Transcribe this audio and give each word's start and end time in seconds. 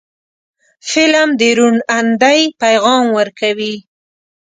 فلم 0.89 1.29
د 1.39 1.41
روڼ 1.57 1.75
اندۍ 1.97 2.41
پیغام 2.61 3.05
ورکوي 3.17 3.75